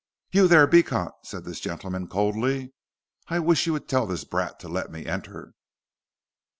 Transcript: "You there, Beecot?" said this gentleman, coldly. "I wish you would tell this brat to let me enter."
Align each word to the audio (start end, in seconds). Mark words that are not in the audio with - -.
"You 0.31 0.47
there, 0.47 0.65
Beecot?" 0.65 1.11
said 1.25 1.45
this 1.45 1.59
gentleman, 1.59 2.07
coldly. 2.07 2.73
"I 3.27 3.37
wish 3.37 3.67
you 3.67 3.73
would 3.73 3.87
tell 3.87 4.07
this 4.07 4.23
brat 4.23 4.59
to 4.61 4.67
let 4.67 4.89
me 4.91 5.05
enter." 5.05 5.53